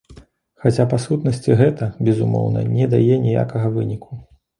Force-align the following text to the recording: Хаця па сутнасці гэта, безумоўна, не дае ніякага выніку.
Хаця 0.61 0.85
па 0.93 0.97
сутнасці 1.03 1.57
гэта, 1.59 1.89
безумоўна, 2.07 2.63
не 2.79 2.87
дае 2.95 3.15
ніякага 3.27 3.67
выніку. 3.77 4.19